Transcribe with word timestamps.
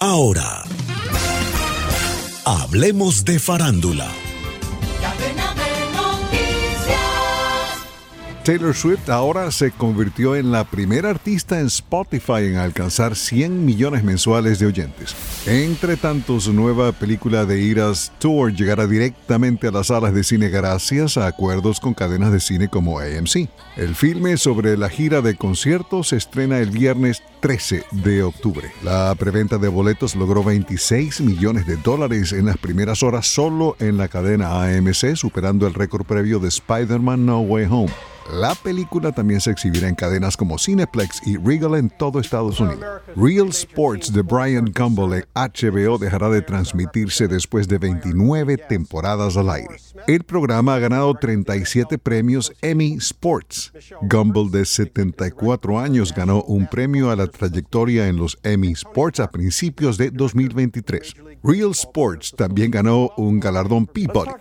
Ahora, 0.00 0.62
hablemos 2.44 3.24
de 3.24 3.40
farándula. 3.40 4.27
Taylor 8.48 8.74
Swift 8.74 9.10
ahora 9.10 9.50
se 9.50 9.72
convirtió 9.72 10.34
en 10.34 10.50
la 10.50 10.64
primera 10.64 11.10
artista 11.10 11.60
en 11.60 11.66
Spotify 11.66 12.46
en 12.46 12.56
alcanzar 12.56 13.14
100 13.14 13.66
millones 13.66 14.02
mensuales 14.04 14.58
de 14.58 14.64
oyentes. 14.64 15.14
Entre 15.44 15.98
tanto, 15.98 16.40
su 16.40 16.54
nueva 16.54 16.92
película 16.92 17.44
de 17.44 17.60
Iras 17.60 18.10
Tour 18.18 18.54
llegará 18.54 18.86
directamente 18.86 19.68
a 19.68 19.70
las 19.70 19.88
salas 19.88 20.14
de 20.14 20.24
cine 20.24 20.48
gracias 20.48 21.18
a 21.18 21.26
acuerdos 21.26 21.78
con 21.78 21.92
cadenas 21.92 22.32
de 22.32 22.40
cine 22.40 22.68
como 22.68 23.00
AMC. 23.00 23.50
El 23.76 23.94
filme 23.94 24.38
sobre 24.38 24.78
la 24.78 24.88
gira 24.88 25.20
de 25.20 25.36
conciertos 25.36 26.08
se 26.08 26.16
estrena 26.16 26.56
el 26.56 26.70
viernes 26.70 27.22
13 27.40 27.84
de 27.90 28.22
octubre. 28.22 28.72
La 28.82 29.14
preventa 29.18 29.58
de 29.58 29.68
boletos 29.68 30.16
logró 30.16 30.42
26 30.42 31.20
millones 31.20 31.66
de 31.66 31.76
dólares 31.76 32.32
en 32.32 32.46
las 32.46 32.56
primeras 32.56 33.02
horas 33.02 33.26
solo 33.26 33.76
en 33.78 33.98
la 33.98 34.08
cadena 34.08 34.62
AMC, 34.62 35.16
superando 35.16 35.66
el 35.66 35.74
récord 35.74 36.06
previo 36.06 36.38
de 36.38 36.48
Spider-Man 36.48 37.26
No 37.26 37.40
Way 37.40 37.66
Home. 37.66 37.92
La 38.30 38.54
película 38.54 39.10
también 39.10 39.40
se 39.40 39.50
exhibirá 39.50 39.88
en 39.88 39.94
cadenas 39.94 40.36
como 40.36 40.58
Cineplex 40.58 41.26
y 41.26 41.38
Regal 41.38 41.74
en 41.76 41.88
todo 41.88 42.20
Estados 42.20 42.60
Unidos. 42.60 42.84
Real 43.16 43.48
Sports 43.48 44.12
de 44.12 44.20
Brian 44.20 44.70
Gumbel 44.70 45.20
en 45.20 45.24
HBO 45.34 45.96
dejará 45.96 46.28
de 46.28 46.42
transmitirse 46.42 47.26
después 47.26 47.68
de 47.68 47.78
29 47.78 48.58
temporadas 48.58 49.38
al 49.38 49.48
aire. 49.48 49.76
El 50.06 50.24
programa 50.24 50.74
ha 50.74 50.78
ganado 50.78 51.14
37 51.14 51.96
premios 51.96 52.52
Emmy 52.60 52.96
Sports. 52.98 53.72
Gumbel, 54.02 54.50
de 54.50 54.66
74 54.66 55.80
años, 55.80 56.14
ganó 56.14 56.42
un 56.42 56.66
premio 56.66 57.10
a 57.10 57.16
la 57.16 57.28
trayectoria 57.28 58.08
en 58.08 58.18
los 58.18 58.38
Emmy 58.42 58.72
Sports 58.72 59.20
a 59.20 59.30
principios 59.30 59.96
de 59.96 60.10
2023. 60.10 61.16
Real 61.42 61.70
Sports 61.70 62.34
también 62.36 62.70
ganó 62.70 63.10
un 63.16 63.40
galardón 63.40 63.86
Peabody. 63.86 64.32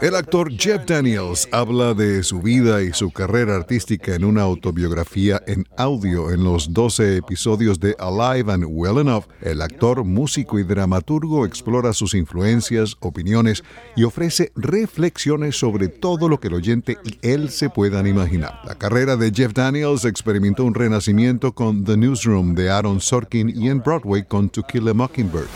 El 0.00 0.14
actor 0.14 0.50
Jeff 0.56 0.86
Daniels 0.86 1.46
habla 1.52 1.92
de 1.92 2.22
su 2.22 2.40
vida 2.40 2.82
y 2.82 2.92
su 2.92 3.10
carrera 3.10 3.33
artística 3.42 4.14
en 4.14 4.24
una 4.24 4.42
autobiografía 4.42 5.42
en 5.46 5.66
audio 5.76 6.30
en 6.30 6.44
los 6.44 6.72
12 6.72 7.16
episodios 7.16 7.80
de 7.80 7.96
Alive 7.98 8.52
and 8.52 8.64
Well 8.68 8.98
Enough. 8.98 9.24
El 9.40 9.60
actor, 9.60 10.04
músico 10.04 10.58
y 10.60 10.62
dramaturgo 10.62 11.44
explora 11.44 11.92
sus 11.92 12.14
influencias, 12.14 12.96
opiniones 13.00 13.64
y 13.96 14.04
ofrece 14.04 14.52
reflexiones 14.54 15.58
sobre 15.58 15.88
todo 15.88 16.28
lo 16.28 16.38
que 16.38 16.46
el 16.46 16.54
oyente 16.54 16.96
y 17.04 17.18
él 17.22 17.50
se 17.50 17.70
puedan 17.70 18.06
imaginar. 18.06 18.60
La 18.64 18.76
carrera 18.76 19.16
de 19.16 19.32
Jeff 19.34 19.52
Daniels 19.52 20.04
experimentó 20.04 20.64
un 20.64 20.74
renacimiento 20.74 21.52
con 21.54 21.84
The 21.84 21.96
Newsroom 21.96 22.54
de 22.54 22.70
Aaron 22.70 23.00
Sorkin 23.00 23.50
y 23.50 23.68
en 23.68 23.80
Broadway 23.80 24.22
con 24.22 24.48
To 24.48 24.62
Kill 24.62 24.88
a 24.88 24.94
Mockingbird. 24.94 25.48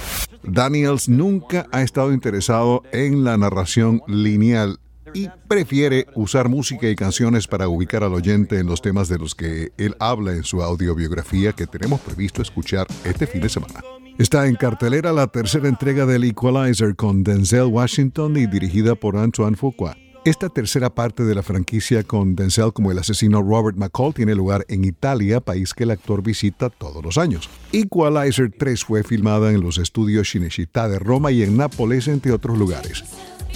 Daniels 0.43 1.09
nunca 1.09 1.67
ha 1.71 1.83
estado 1.83 2.13
interesado 2.13 2.83
en 2.93 3.23
la 3.23 3.37
narración 3.37 4.03
lineal 4.09 4.81
y 5.15 5.29
prefiere 5.49 6.07
usar 6.15 6.49
música 6.49 6.89
y 6.89 6.97
canciones 6.97 7.47
para 7.47 7.69
ubicar 7.69 8.05
al 8.05 8.15
oyente 8.15 8.59
en 8.59 8.67
los 8.67 8.83
temas 8.83 9.09
de 9.09 9.19
los 9.19 9.35
que 9.35 9.73
él 9.77 9.95
habla 9.99 10.33
en 10.33 10.45
su 10.45 10.63
audiobiografía 10.63 11.53
que 11.53 11.67
tenemos 11.67 12.01
previsto 12.01 12.43
escuchar 12.43 12.87
este 13.05 13.27
fin 13.27 13.41
de 13.41 13.49
semana. 13.49 13.81
Está 14.19 14.47
en 14.47 14.57
cartelera 14.57 15.13
la 15.13 15.29
tercera 15.29 15.69
entrega 15.69 16.05
del 16.05 16.25
Equalizer 16.25 16.97
con 16.97 17.23
Denzel 17.23 17.67
Washington 17.67 18.37
y 18.37 18.47
dirigida 18.47 18.97
por 18.97 19.17
Antoine 19.17 19.57
Fuqua. 19.57 19.97
Esta 20.25 20.49
tercera 20.49 20.91
parte 20.91 21.25
de 21.25 21.35
la 21.35 21.43
franquicia 21.43 22.03
con 22.03 22.35
Denzel 22.35 22.73
como 22.73 22.91
el 22.91 22.99
asesino 22.99 23.41
Robert 23.41 23.79
McCall 23.79 24.13
tiene 24.13 24.35
lugar 24.35 24.67
en 24.69 24.85
Italia, 24.85 25.41
país 25.41 25.73
que 25.73 25.85
el 25.85 25.93
actor 25.93 26.23
visita 26.23 26.69
todos 26.69 27.03
los 27.03 27.17
años. 27.17 27.49
Equalizer 27.73 28.53
3 28.59 28.85
fue 28.85 29.05
filmada 29.05 29.53
en 29.53 29.61
los 29.61 29.79
estudios 29.79 30.29
Cinecittà 30.31 30.89
de 30.89 30.99
Roma 30.99 31.31
y 31.31 31.45
en 31.45 31.57
Nápoles, 31.57 32.09
entre 32.09 32.33
otros 32.33 32.59
lugares. 32.59 33.05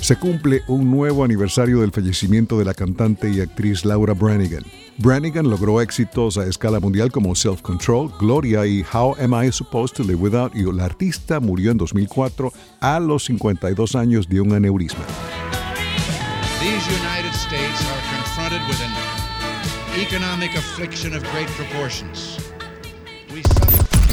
Se 0.03 0.17
cumple 0.17 0.63
un 0.67 0.91
nuevo 0.91 1.23
aniversario 1.23 1.81
del 1.81 1.93
fallecimiento 1.93 2.59
de 2.59 2.65
la 2.65 2.75
cantante 2.75 3.31
y 3.31 3.41
actriz 3.41 3.85
Laura 3.85 4.15
Branigan. 4.15 4.65
Branigan 4.99 5.49
logró 5.49 5.81
éxitos 5.81 6.37
a 6.39 6.47
escala 6.49 6.81
mundial 6.81 7.13
como 7.13 7.37
Self 7.37 7.63
Control, 7.63 8.13
Gloria 8.19 8.67
y 8.67 8.85
How 8.93 9.15
Am 9.21 9.33
I 9.33 9.53
Supposed 9.53 9.95
to 9.99 10.03
Live 10.03 10.17
Without 10.17 10.55
You. 10.55 10.73
La 10.73 10.87
artista 10.87 11.39
murió 11.39 11.71
en 11.71 11.79
2004 11.79 12.53
a 12.81 12.99
los 12.99 13.27
52 13.27 13.95
años 13.95 14.29
de 14.29 14.41
un 14.41 14.53
aneurisma. 14.53 15.05